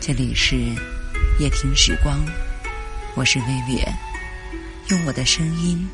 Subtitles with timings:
[0.00, 0.56] 这里是
[1.38, 2.18] 夜听时光，
[3.14, 3.84] 我是薇薇，
[4.88, 5.88] 用我的声音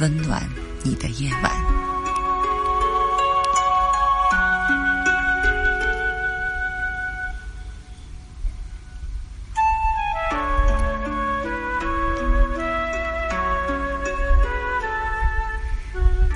[0.00, 0.42] 温暖
[0.82, 1.52] 你的夜晚。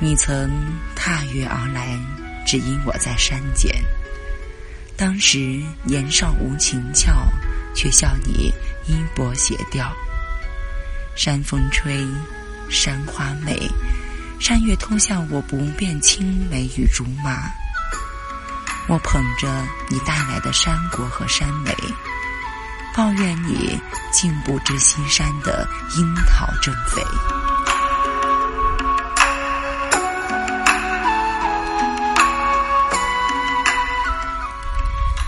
[0.00, 0.50] 你曾
[0.94, 1.98] 踏月而来，
[2.46, 3.74] 只因我在山间。
[4.96, 7.12] 当时年少无情俏，
[7.74, 8.54] 却笑你
[8.86, 9.92] 衣薄鞋掉。
[11.16, 12.06] 山风吹，
[12.70, 13.68] 山花美，
[14.38, 17.50] 山月偷笑我不辨青梅与竹马。
[18.86, 19.48] 我捧着
[19.88, 21.74] 你带来的山果和山梅，
[22.94, 23.80] 抱怨你
[24.12, 27.02] 竟不知西山的樱桃正肥。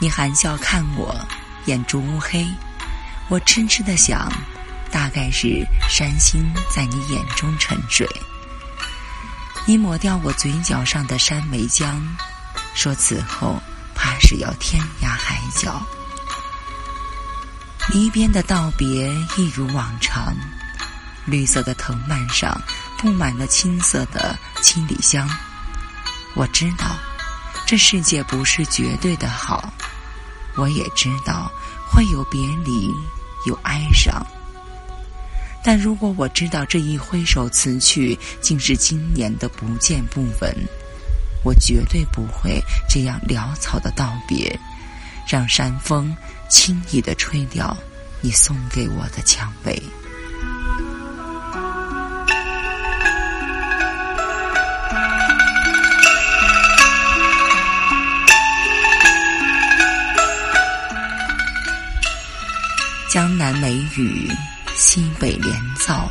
[0.00, 1.14] 你含笑看我，
[1.66, 2.46] 眼珠乌黑，
[3.28, 4.32] 我痴痴的想，
[4.92, 8.08] 大概是山星在你眼中沉睡。
[9.66, 12.00] 你抹掉我嘴角上的山梅浆，
[12.74, 13.60] 说此后
[13.94, 15.84] 怕是要天涯海角。
[17.92, 20.32] 离别的道别一如往常，
[21.24, 22.56] 绿色的藤蔓上
[22.98, 25.28] 布满了青色的千里香。
[26.34, 26.96] 我知道，
[27.66, 29.72] 这世界不是绝对的好。
[30.58, 31.50] 我也知道
[31.88, 32.90] 会有别离，
[33.46, 34.26] 有哀伤。
[35.64, 40.54] 但如果我知道这一挥手辞去，竟是今年的不见不闻，
[41.44, 44.58] 我绝对不会这样潦草的道别，
[45.28, 46.14] 让山风
[46.48, 47.76] 轻易的吹掉
[48.20, 49.80] 你送给我的蔷薇。
[63.08, 64.30] 江南梅雨，
[64.76, 66.06] 西北连燥。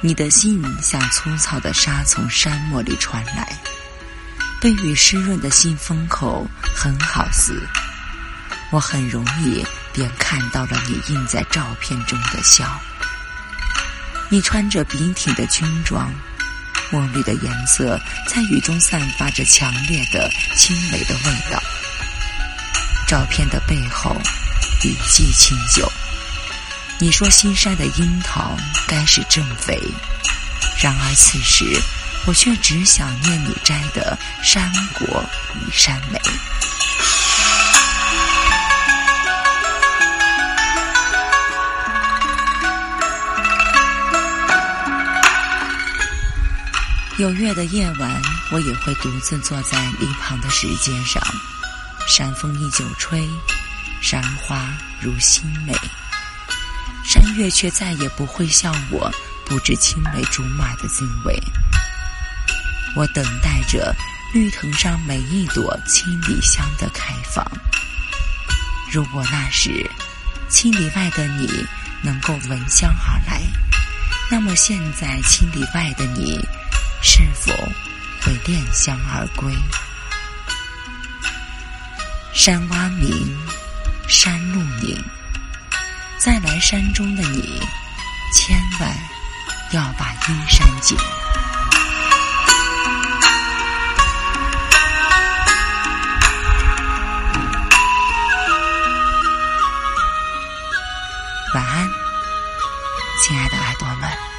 [0.00, 3.58] 你的信像粗糙的沙从沙漠里传来，
[4.60, 7.60] 被雨湿润的信封口很好撕。
[8.70, 12.80] 我很容易便看到了你印在照片中的笑。
[14.28, 16.08] 你穿着笔挺的军装，
[16.92, 21.60] 墨绿的颜色在雨中散发着强烈的青梅的味道。
[23.08, 24.16] 照片的背后。
[24.80, 25.90] 笔迹清秀。
[26.98, 28.56] 你说新山的樱桃
[28.86, 29.78] 该是正肥，
[30.82, 31.78] 然而此时
[32.26, 36.20] 我却只想念你摘的山果与山梅。
[47.18, 51.22] 有月的夜晚，我也会独自坐在一旁的石阶上，
[52.06, 53.26] 山风依旧吹。
[54.08, 54.68] 山花
[55.00, 55.72] 如新美，
[57.04, 59.12] 山月却再也不会笑我
[59.44, 61.36] 不知青梅竹马的滋味。
[62.94, 63.92] 我等待着
[64.32, 67.44] 绿藤上每一朵千里香的开放。
[68.92, 69.84] 如果那时
[70.48, 71.66] 千里外的你
[72.00, 73.42] 能够闻香而来，
[74.30, 76.38] 那么现在千里外的你
[77.02, 77.52] 是否
[78.22, 79.52] 会恋香而归？
[82.32, 83.36] 山蛙鸣。
[84.08, 85.02] 山路宁，
[86.16, 87.60] 再来山中的你，
[88.32, 88.96] 千万
[89.72, 90.96] 要把衣衫紧。
[101.54, 101.88] 晚安，
[103.24, 104.35] 亲爱的耳朵们。